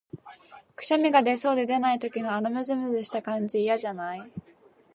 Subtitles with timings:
[0.75, 4.31] くしゃみが出そうで出ない時の、あのむずむずした感じ、嫌じゃない？